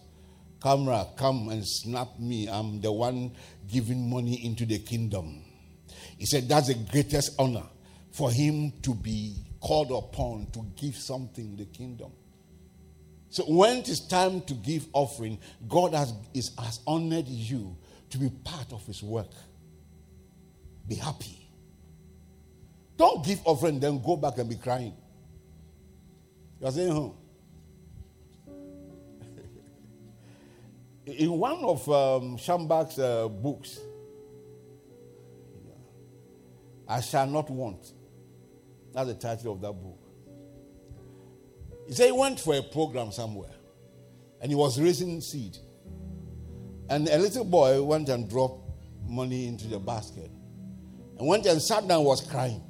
[0.61, 2.49] Camera, come and snap me.
[2.49, 3.31] I'm the one
[3.71, 5.43] giving money into the kingdom.
[6.17, 7.63] He said that's the greatest honor
[8.11, 12.11] for him to be called upon to give something the kingdom.
[13.29, 15.37] So when it is time to give offering,
[15.67, 17.77] God has, is, has honored you
[18.09, 19.29] to be part of his work.
[20.87, 21.47] Be happy.
[22.97, 24.93] Don't give offering, then go back and be crying.
[26.59, 28.51] You're saying, huh?
[31.05, 33.79] In one of um, Schambach's uh, books,
[36.87, 37.93] I Shall Not Want.
[38.93, 39.99] That's the title of that book.
[41.87, 43.53] He said he went for a program somewhere
[44.41, 45.57] and he was raising seed.
[46.89, 48.69] And a little boy went and dropped
[49.07, 50.31] money into the basket
[51.17, 52.63] and went and sat down and was crying.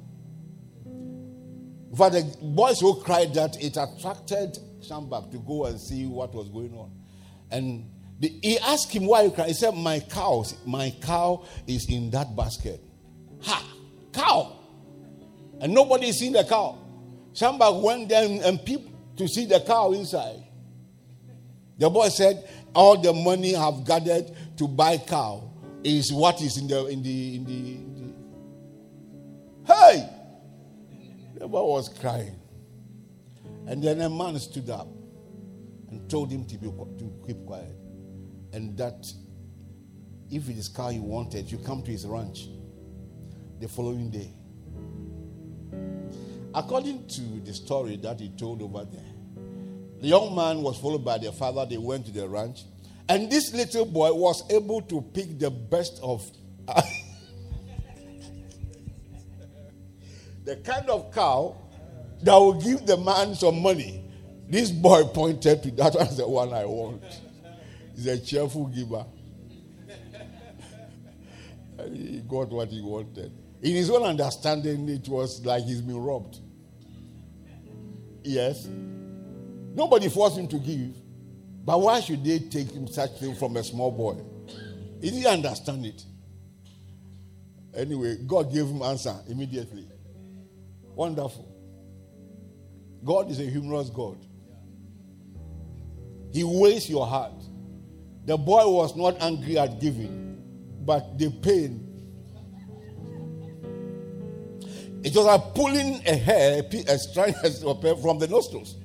[1.90, 6.34] In fact, the boy so cried that it attracted Schambach to go and see what
[6.34, 6.90] was going on.
[7.50, 7.90] And
[8.20, 9.48] the, he asked him why you cry.
[9.48, 12.80] He said, My cow, my cow is in that basket.
[13.42, 13.64] Ha!
[14.12, 14.59] Cow!
[15.60, 16.78] And nobody seen the cow.
[17.34, 20.42] Schambach went there and peeped to see the cow inside.
[21.78, 25.50] The boy said, All the money I've gathered to buy cow
[25.82, 27.90] is what is in the in the in the
[29.72, 30.08] Hey!
[31.38, 32.36] The boy was crying.
[33.66, 34.88] And then a man stood up
[35.90, 37.74] and told him to, be, to keep quiet.
[38.52, 39.12] And that
[40.30, 42.48] if it is cow you wanted, you come to his ranch
[43.60, 44.32] the following day.
[46.54, 49.00] According to the story that he told over there,
[50.00, 51.66] the young man was followed by their father.
[51.66, 52.64] They went to the ranch.
[53.08, 56.28] And this little boy was able to pick the best of
[60.44, 61.56] the kind of cow
[62.22, 64.04] that will give the man some money.
[64.48, 67.02] This boy pointed to that one the one I want.
[67.94, 69.04] He's a cheerful giver.
[71.92, 73.32] he got what he wanted.
[73.62, 76.40] In his own understanding, it was like he's been robbed.
[78.22, 78.66] Yes.
[79.74, 80.96] Nobody forced him to give.
[81.64, 84.16] But why should they take him such thing from a small boy?
[85.00, 86.04] He didn't understand it.
[87.74, 89.86] Anyway, God gave him answer immediately.
[90.94, 91.46] Wonderful.
[93.04, 94.18] God is a humorous God.
[96.32, 97.32] He weighs your heart.
[98.24, 100.42] The boy was not angry at giving,
[100.84, 101.86] but the pain.
[105.02, 107.34] It was like pulling a hair, a strand
[108.02, 108.76] from the nostrils.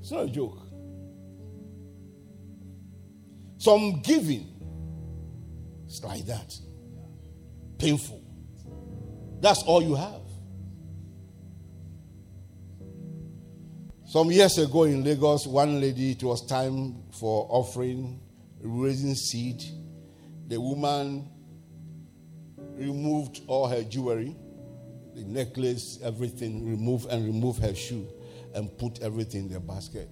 [0.00, 0.58] It's not a joke.
[3.58, 4.48] Some giving,
[5.86, 6.52] it's like that.
[7.78, 8.20] Painful.
[9.40, 10.20] That's all you have.
[14.04, 18.20] Some years ago in Lagos, one lady, it was time for offering,
[18.60, 19.62] raising seed.
[20.48, 21.31] The woman
[22.82, 24.36] removed all her jewelry,
[25.14, 28.08] the necklace, everything, removed and removed her shoe
[28.54, 30.08] and put everything in the basket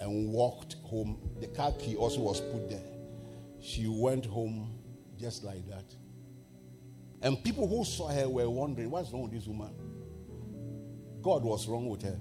[0.00, 1.18] and walked home.
[1.40, 2.82] The car key also was put there.
[3.60, 4.78] She went home
[5.18, 5.84] just like that.
[7.22, 9.74] And people who saw her were wondering, what's wrong with this woman?
[11.22, 12.18] God was wrong with her.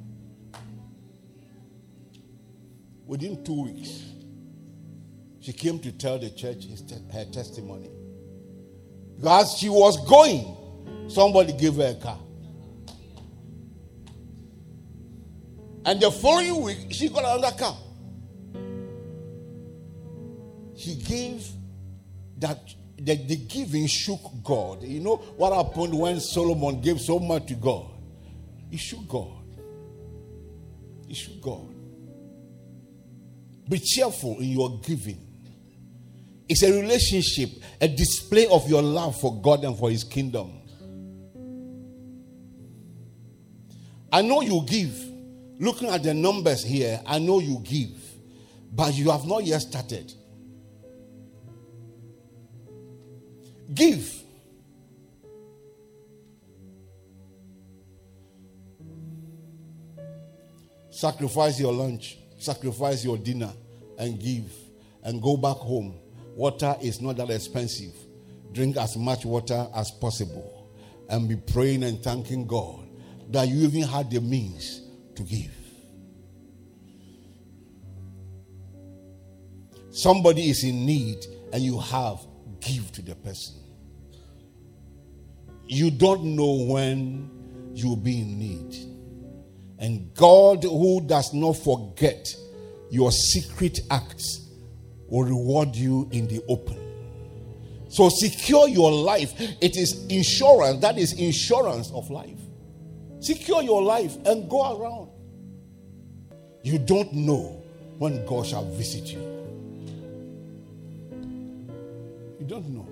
[3.06, 4.04] Within two weeks,
[5.40, 6.66] she came to tell the church
[7.14, 7.90] her testimony.
[9.26, 10.58] As she was going,
[11.08, 12.20] Somebody gave her a car.
[15.86, 17.78] And the following week, she got another car.
[20.76, 21.48] She gave
[22.40, 22.60] that
[22.98, 24.84] the, the giving shook God.
[24.84, 27.86] You know what happened when Solomon gave so much to God?
[28.70, 29.44] He shook God.
[31.08, 31.74] He shook God.
[33.70, 35.26] Be cheerful in your giving.
[36.50, 37.50] It's a relationship,
[37.82, 40.62] a display of your love for God and for His kingdom.
[44.12, 45.04] I know you give.
[45.60, 48.00] Looking at the numbers here, I know you give.
[48.72, 50.14] But you have not yet started.
[53.74, 54.14] Give.
[60.90, 63.52] Sacrifice your lunch, sacrifice your dinner,
[64.00, 64.52] and give.
[65.04, 65.94] And go back home.
[66.38, 67.96] Water is not that expensive.
[68.52, 70.70] Drink as much water as possible.
[71.10, 72.88] And be praying and thanking God
[73.32, 74.84] that you even had the means
[75.16, 75.52] to give.
[79.90, 82.20] Somebody is in need and you have
[82.60, 83.56] give to the person.
[85.66, 87.32] You don't know when
[87.74, 88.76] you'll be in need.
[89.80, 92.28] And God, who does not forget
[92.92, 94.47] your secret acts,
[95.08, 96.78] will reward you in the open.
[97.90, 99.34] So secure your life.
[99.62, 100.82] It is insurance.
[100.82, 102.40] That is insurance of life.
[103.20, 105.10] Secure your life and go around.
[106.64, 107.64] You don't know
[107.98, 109.20] when God shall visit you.
[112.40, 112.88] You don't know.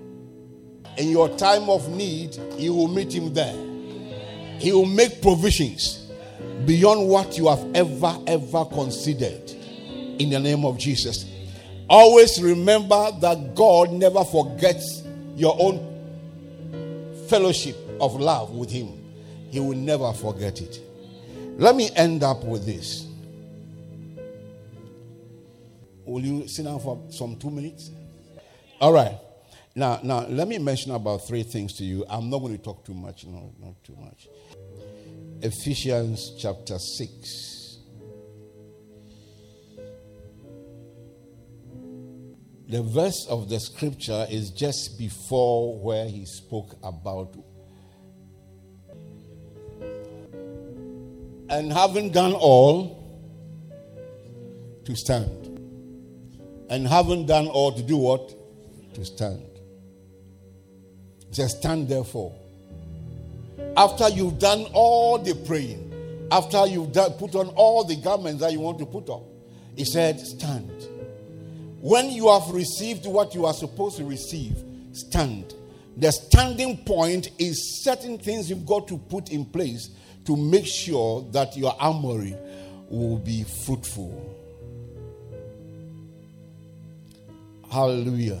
[0.96, 3.54] In your time of need, you will meet him there.
[4.58, 6.10] He will make provisions
[6.64, 9.50] beyond what you have ever, ever considered.
[10.18, 11.26] In the name of Jesus.
[11.88, 15.02] Always remember that God never forgets
[15.36, 15.94] your own
[17.28, 18.88] fellowship of love with Him.
[19.50, 20.80] He will never forget it.
[21.58, 23.06] Let me end up with this.
[26.04, 27.90] Will you sit down for some two minutes?
[28.80, 29.18] All right.
[29.74, 32.04] Now, now let me mention about three things to you.
[32.08, 34.28] I'm not going to talk too much, no, not too much.
[35.42, 37.55] Ephesians chapter 6.
[42.68, 47.36] The verse of the scripture is just before where he spoke about
[51.48, 52.96] and having done all
[54.84, 55.44] to stand.
[56.68, 58.34] And having done all to do what?
[58.94, 59.46] To stand.
[61.30, 62.34] Just stand therefore.
[63.76, 65.92] After you've done all the praying,
[66.32, 69.24] after you've done, put on all the garments that you want to put on,
[69.76, 70.88] he said, Stand.
[71.86, 74.56] When you have received what you are supposed to receive,
[74.92, 75.54] stand.
[75.96, 79.90] The standing point is certain things you've got to put in place
[80.24, 82.34] to make sure that your armory
[82.90, 84.34] will be fruitful.
[87.70, 88.40] Hallelujah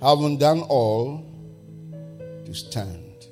[0.00, 1.24] having done all,
[2.44, 3.26] to stand.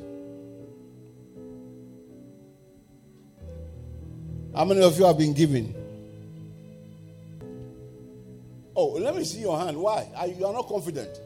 [4.55, 5.86] How many of you have been given?
[8.77, 9.77] Oh, let me see your hand.
[9.77, 10.07] Why?
[10.39, 11.19] You are not confident.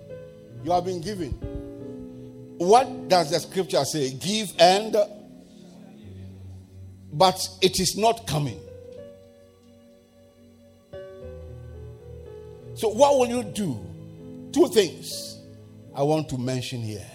[0.64, 1.30] You have been given.
[2.58, 4.10] What does the scripture say?
[4.12, 4.96] Give and.
[7.12, 8.60] But it is not coming.
[12.74, 13.78] So, what will you do?
[14.52, 15.38] Two things.
[15.94, 17.06] I want to mention here.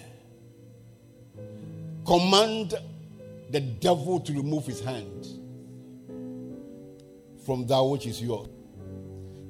[2.04, 2.74] Command
[3.50, 5.26] the devil to remove his hand
[7.46, 8.48] from that which is yours.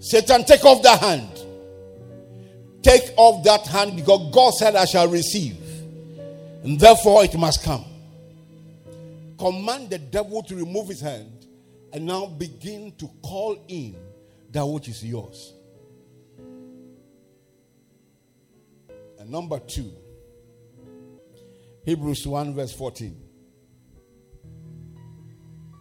[0.07, 1.29] Satan, take off that hand.
[2.81, 5.59] Take off that hand because God said, I shall receive.
[6.63, 7.85] And therefore it must come.
[9.37, 11.49] Command the devil to remove his hand
[11.93, 13.97] and now begin to call in
[14.53, 15.55] that which is yours.
[19.19, 19.91] And number two,
[21.85, 23.23] Hebrews 1, verse 14.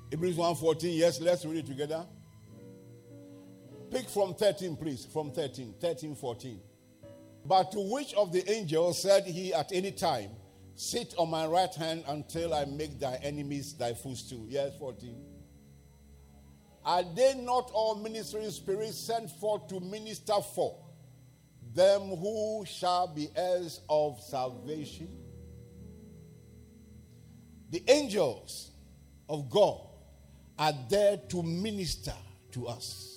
[0.09, 0.97] Hebrews 1 14.
[0.97, 2.07] Yes, let's read it together.
[3.91, 5.05] Pick from 13, please.
[5.05, 6.59] From 13, 13, 14.
[7.45, 10.31] But to which of the angels said he at any time,
[10.77, 14.45] Sit on my right hand until I make thy enemies thy footstool?
[14.49, 15.15] Yes, 14.
[16.83, 20.85] Are they not all ministering spirits sent forth to minister for?
[21.75, 25.09] them who shall be heirs of salvation.
[27.69, 28.71] The angels
[29.27, 29.81] of God
[30.57, 32.13] are there to minister
[32.53, 33.14] to us.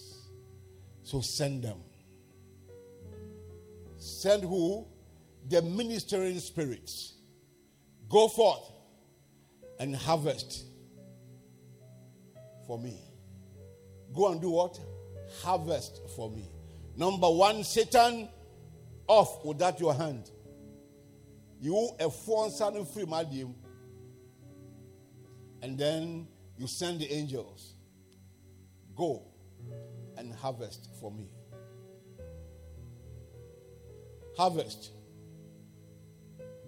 [1.09, 1.79] So send them.
[3.97, 4.87] Send who?
[5.49, 7.15] The ministering spirits.
[8.11, 8.71] Go forth
[9.81, 10.67] and harvest
[12.67, 13.01] for me.
[14.15, 14.79] Go and do what?
[15.43, 16.47] Harvest for me.
[16.95, 18.29] Number one, Satan,
[19.07, 20.31] off with that your hand.
[21.59, 23.55] You a phone son free medium.
[25.63, 26.29] And then
[26.59, 27.73] you send the angels.
[28.95, 29.28] Go
[30.19, 31.29] and harvest for me.
[34.37, 34.91] Harvest.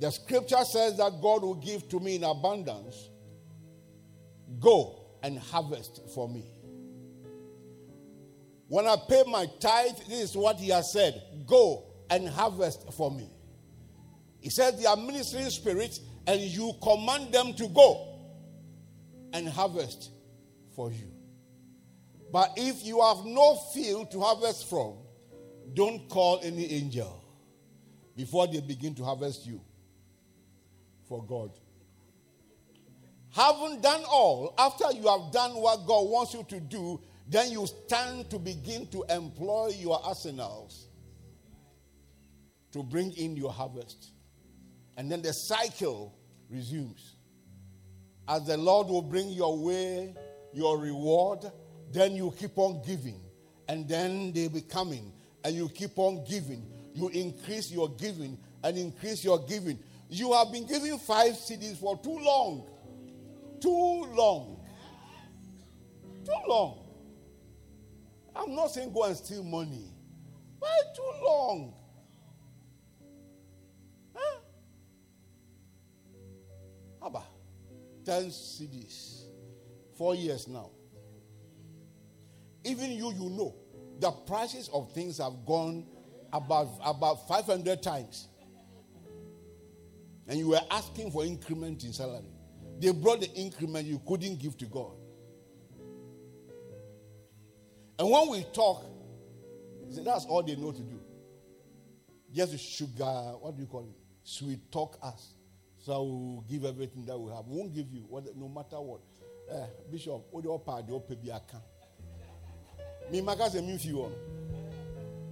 [0.00, 3.10] The scripture says that God will give to me in abundance.
[4.58, 6.44] Go and harvest for me.
[8.68, 13.10] When I pay my tithe, this is what he has said Go and harvest for
[13.10, 13.28] me.
[14.40, 18.16] He says, They are ministering spirits, and you command them to go
[19.32, 20.10] and harvest
[20.74, 21.19] for you.
[22.32, 24.94] But if you have no field to harvest from,
[25.74, 27.24] don't call any angel
[28.16, 29.60] before they begin to harvest you
[31.08, 31.50] for God.
[33.32, 37.66] Having done all, after you have done what God wants you to do, then you
[37.66, 40.88] stand to begin to employ your arsenals
[42.72, 44.10] to bring in your harvest.
[44.96, 46.18] And then the cycle
[46.48, 47.16] resumes.
[48.28, 50.14] As the Lord will bring your way,
[50.52, 51.50] your reward,
[51.90, 53.20] then you keep on giving.
[53.68, 55.12] And then they be coming.
[55.44, 56.64] And you keep on giving.
[56.94, 59.78] You increase your giving and increase your giving.
[60.08, 62.66] You have been giving five cedis for too long.
[63.60, 64.60] Too long.
[66.24, 66.78] Too long.
[68.34, 69.84] I'm not saying go and steal money.
[70.58, 71.74] Why too long?
[74.14, 74.38] Huh?
[77.06, 77.22] Abba,
[78.04, 79.24] 10 cedis.
[79.96, 80.70] Four years now.
[82.64, 83.54] Even you, you know,
[83.98, 85.86] the prices of things have gone
[86.32, 88.28] about, about 500 times
[90.30, 92.22] and you were asking for increment in salary.
[92.78, 94.92] They brought the increment you couldn't give to God.
[97.98, 98.84] And when we talk,
[99.90, 101.00] that's all they know to do.
[102.32, 103.04] Just sugar,
[103.40, 103.96] what do you call it?
[104.22, 105.34] Sweet talk us.
[105.78, 107.46] So we'll give everything that we have.
[107.48, 109.00] We won't give you, what, no matter what.
[109.50, 110.82] Eh, Bishop, what do you pay?
[110.86, 111.58] The pay
[113.10, 113.20] be account.
[113.20, 114.12] Me, my cousin, me few on.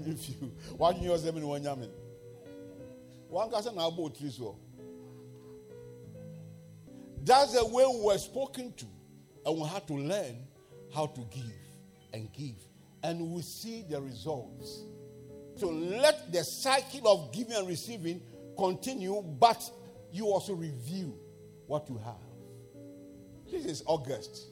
[0.05, 0.53] Me few.
[0.77, 1.91] One year, seven, one yamin.
[3.29, 4.57] One cousin, I bought three so.
[7.25, 8.87] That's the way we were spoken to.
[9.45, 10.37] And we had to learn
[10.95, 11.53] how to give
[12.13, 12.57] and give.
[13.03, 14.85] And we see the results.
[15.57, 18.23] So let the cycle of giving and receiving
[18.57, 19.63] continue, but
[20.13, 21.19] you also review
[21.67, 22.15] what you have.
[23.51, 24.47] This is August.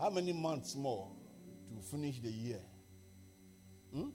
[0.00, 1.13] How many months more
[1.76, 2.60] to finish the year?
[3.92, 4.10] Hmm?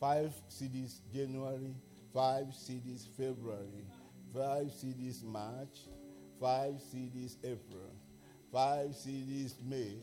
[0.00, 1.74] Five cedis January,
[2.12, 3.86] five cedis February,
[4.34, 5.88] five cedis March,
[6.40, 7.90] five cedis April,
[8.52, 9.96] five cedis May,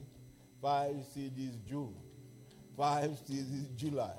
[0.62, 1.96] five cedis June,
[2.76, 4.16] five cedis July.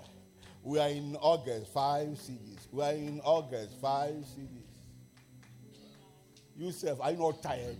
[0.63, 2.69] We are in August, five cedis.
[2.71, 4.63] We are in August, five cedis.
[6.57, 7.79] Yourself, are you not tired?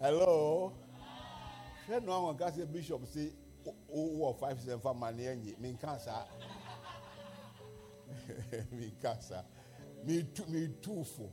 [0.00, 0.72] Hello?
[1.88, 3.00] Share no one can say bishop
[3.66, 5.26] oh, oh five seven for money
[5.58, 6.12] me cancer.
[8.72, 9.42] mekasa
[10.06, 11.30] metufo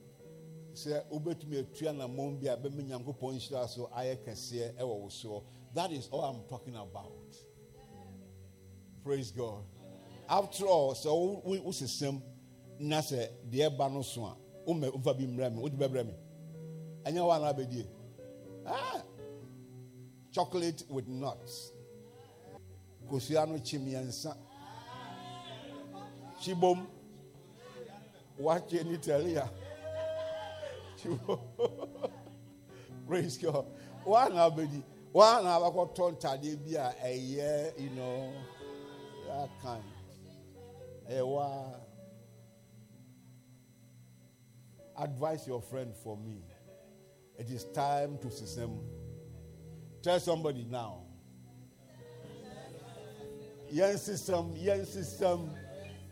[0.74, 5.44] sɛ wobɛtumi atua nammɔn bi a bɛma nyankopɔn nhyira so ɛwɔ wo soɔ.
[5.76, 7.36] That is all i'm talking about.
[9.04, 9.64] Praise god.
[10.28, 12.22] After all sɛ
[12.80, 13.30] na sɛ
[14.04, 14.36] so a
[14.68, 16.14] woma mfa bi mmerɛ me wode bɛbrɛ me.
[17.04, 17.88] Ɛnyɛ wo anaa bɛdie
[18.68, 19.02] ah,
[20.32, 21.72] chocolate with nuts
[23.10, 24.36] kosua no kye mmiɛnsa
[26.46, 26.86] Chibom.
[28.38, 29.38] Watch in Italy.
[33.08, 33.66] Praise God.
[34.04, 34.84] One abedi.
[35.12, 38.32] One abako ton tade bi a year, you know,
[39.28, 39.84] that kind.
[41.10, 41.80] Ewa.
[44.98, 46.44] Advise your friend for me.
[47.38, 48.80] It is time to system.
[50.02, 51.02] Tell somebody now.
[53.70, 55.50] Yen system, yen system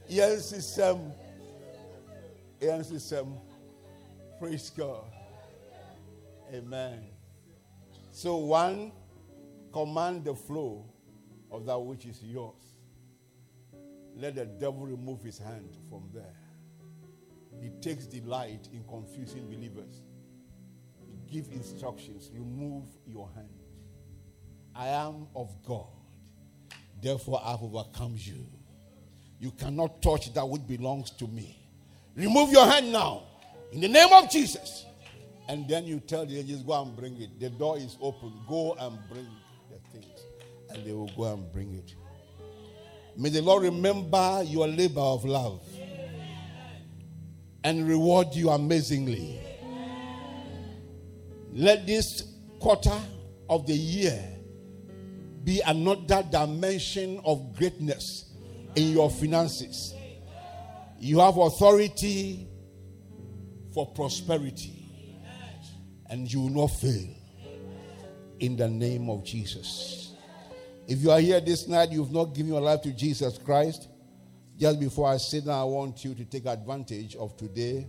[0.09, 1.11] yɛn system
[2.59, 3.37] yɛn system.
[4.39, 5.05] Praise god.
[6.53, 7.05] Amen.
[8.11, 8.91] So one
[9.71, 10.85] command the flow
[11.51, 12.61] of that which is yours.
[14.15, 16.35] Let the devil remove his hand from there.
[17.59, 20.01] He takes delight in confusing believers
[21.33, 23.49] give instructions remove your hand
[24.75, 25.87] i am of god
[27.01, 28.45] therefore i've overcome you
[29.43, 31.59] You cannot touch that which belongs to me.
[32.15, 33.23] Remove your hand now.
[33.73, 34.85] In the name of Jesus.
[35.49, 37.37] And then you tell the angels, go and bring it.
[37.41, 38.31] The door is open.
[38.47, 39.27] Go and bring
[39.69, 40.17] the things.
[40.69, 41.93] And they will go and bring it.
[43.17, 45.61] May the Lord remember your labor of love
[47.65, 49.41] and reward you amazingly.
[51.53, 52.23] Let this
[52.59, 52.99] quarter
[53.47, 54.19] of the year
[55.43, 58.33] be another dimension of greatness
[58.75, 59.93] in your finances.
[60.99, 62.47] You have authority
[63.71, 65.19] for prosperity,
[66.09, 67.09] and you will not fail
[68.39, 70.13] in the name of Jesus.
[70.87, 73.89] If you are here this night, you've not given your life to Jesus Christ,
[74.57, 77.87] just before I sit down, I want you to take advantage of today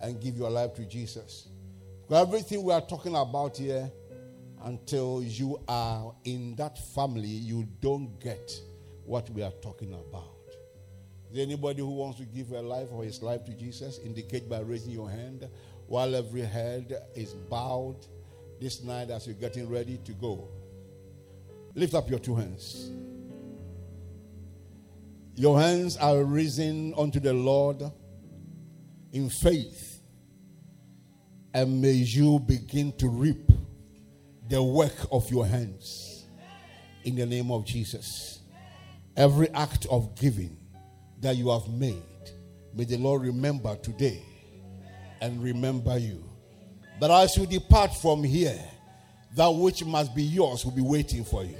[0.00, 1.49] and give your life to Jesus.
[2.12, 3.90] Everything we are talking about here,
[4.64, 8.52] until you are in that family, you don't get
[9.04, 10.24] what we are talking about.
[11.30, 14.00] Is there anybody who wants to give their life or his life to Jesus?
[14.04, 15.48] Indicate by raising your hand
[15.86, 18.06] while every head is bowed
[18.60, 20.48] this night as you're getting ready to go.
[21.74, 22.90] Lift up your two hands.
[25.36, 27.82] Your hands are risen unto the Lord
[29.12, 29.89] in faith,
[31.52, 33.50] and may you begin to reap
[34.48, 36.24] the work of your hands
[37.04, 38.40] in the name of Jesus.
[39.16, 40.56] Every act of giving
[41.20, 42.02] that you have made,
[42.74, 44.22] may the Lord remember today
[45.20, 46.24] and remember you.
[46.98, 48.60] But as you depart from here,
[49.36, 51.56] that which must be yours will be waiting for you.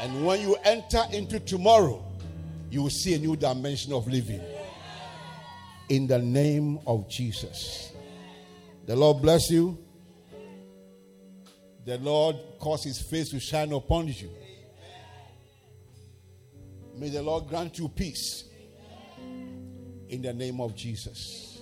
[0.00, 2.04] And when you enter into tomorrow,
[2.70, 4.40] you will see a new dimension of living.
[5.88, 7.91] In the name of Jesus.
[8.86, 9.78] The Lord bless you.
[11.84, 14.30] The Lord cause his face to shine upon you.
[16.96, 18.44] May the Lord grant you peace.
[20.08, 21.60] In the name of Jesus.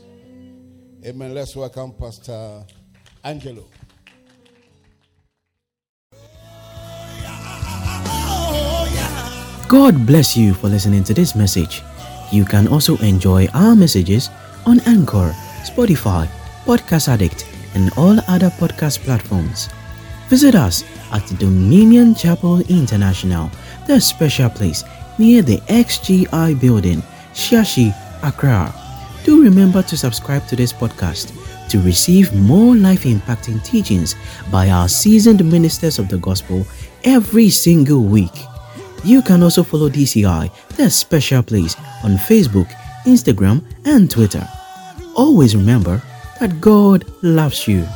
[1.04, 1.32] Amen.
[1.34, 2.64] Let's welcome Pastor
[3.22, 3.64] Angelo.
[9.68, 11.80] God bless you for listening to this message.
[12.32, 14.28] You can also enjoy our messages
[14.66, 16.28] on Anchor, Spotify,
[16.70, 19.68] Podcast Addict, and all other podcast platforms.
[20.28, 23.50] Visit us at Dominion Chapel International,
[23.88, 24.84] the special place
[25.18, 27.02] near the XGI building,
[27.34, 27.92] Shiashie,
[28.22, 28.72] Accra.
[29.24, 31.34] Do remember to subscribe to this podcast
[31.70, 34.14] to receive more life impacting teachings
[34.52, 36.64] by our seasoned ministers of the gospel
[37.02, 38.44] every single week.
[39.02, 42.70] You can also follow DCI, the special place, on Facebook,
[43.06, 44.46] Instagram, and Twitter.
[45.16, 46.00] Always remember
[46.40, 47.86] that God loves you.